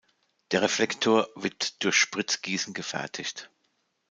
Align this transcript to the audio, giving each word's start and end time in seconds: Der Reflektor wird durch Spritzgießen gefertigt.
Der 0.49 0.63
Reflektor 0.63 1.29
wird 1.35 1.83
durch 1.83 1.95
Spritzgießen 1.95 2.73
gefertigt. 2.73 3.51